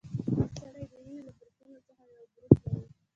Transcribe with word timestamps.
هر 0.35 0.47
سړی 0.59 0.83
د 0.91 0.93
وینې 1.03 1.19
له 1.25 1.31
ګروپونو 1.37 1.79
څخه 1.87 2.01
یو 2.13 2.23
ګروپ 2.33 2.49
لري. 2.63 2.87